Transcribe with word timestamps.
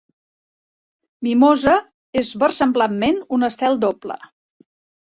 Mimosa 1.27 1.75
és 2.23 2.35
versemblantment 2.45 3.25
un 3.39 3.51
estel 3.53 3.83
doble. 3.87 4.21